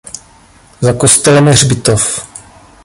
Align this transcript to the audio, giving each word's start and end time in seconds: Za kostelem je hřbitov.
Za 0.81 0.93
kostelem 0.93 1.47
je 1.47 1.53
hřbitov. 1.53 2.25